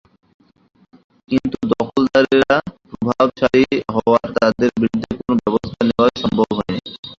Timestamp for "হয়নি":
6.57-6.79